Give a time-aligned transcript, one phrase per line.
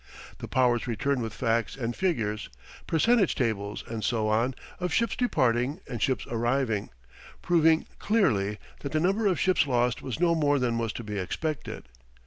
[0.39, 2.49] The powers returned with facts and figures,
[2.87, 6.89] percentage tables, and so on, of ships departing and ships arriving;
[7.43, 11.19] proving clearly that the number of ships lost was no more than was to be
[11.19, 11.83] expected.